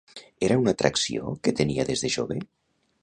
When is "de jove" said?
2.07-2.39